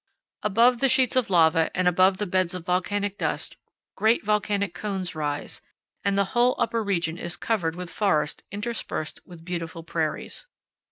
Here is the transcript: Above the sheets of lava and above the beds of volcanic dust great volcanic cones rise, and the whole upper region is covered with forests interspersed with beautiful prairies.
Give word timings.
Above 0.41 0.79
the 0.79 0.89
sheets 0.89 1.15
of 1.15 1.29
lava 1.29 1.69
and 1.77 1.87
above 1.87 2.17
the 2.17 2.25
beds 2.25 2.55
of 2.55 2.65
volcanic 2.65 3.19
dust 3.19 3.55
great 3.95 4.25
volcanic 4.25 4.73
cones 4.73 5.13
rise, 5.13 5.61
and 6.03 6.17
the 6.17 6.25
whole 6.33 6.55
upper 6.57 6.83
region 6.83 7.19
is 7.19 7.37
covered 7.37 7.75
with 7.75 7.93
forests 7.93 8.41
interspersed 8.49 9.19
with 9.27 9.45
beautiful 9.45 9.83
prairies. 9.83 10.47